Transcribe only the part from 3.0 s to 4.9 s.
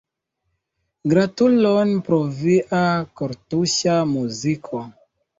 kortuŝa muziko.